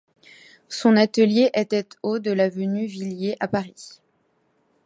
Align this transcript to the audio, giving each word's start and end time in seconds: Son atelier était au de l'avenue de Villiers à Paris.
Son 0.67 0.97
atelier 0.97 1.51
était 1.53 1.85
au 2.01 2.17
de 2.17 2.31
l'avenue 2.31 2.87
de 2.87 2.91
Villiers 2.91 3.37
à 3.39 3.47
Paris. 3.47 4.01